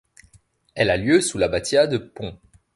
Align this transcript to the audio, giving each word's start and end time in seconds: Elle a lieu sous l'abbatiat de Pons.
Elle 0.73 0.89
a 0.89 0.97
lieu 0.97 1.21
sous 1.21 1.37
l'abbatiat 1.37 1.85
de 1.85 1.99
Pons. 1.99 2.35